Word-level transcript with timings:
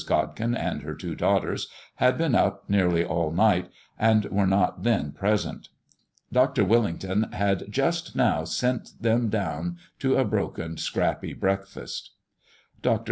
Godkin 0.07 0.55
and 0.55 0.81
her 0.81 0.95
two 0.95 1.13
daughters 1.13 1.67
had 1.97 2.17
been 2.17 2.33
up 2.33 2.67
nearly 2.67 3.05
all 3.05 3.31
night 3.31 3.69
and 3.99 4.25
were 4.31 4.47
not 4.47 4.81
then 4.81 5.11
present. 5.11 5.69
Dr. 6.33 6.65
Willington 6.65 7.31
had 7.33 7.71
just 7.71 8.15
now 8.15 8.43
sent 8.43 8.93
them 8.99 9.29
down 9.29 9.77
to 9.99 10.15
a 10.15 10.25
broken, 10.25 10.77
scrappy 10.77 11.35
breakfast. 11.35 12.15
Dr. 12.81 12.99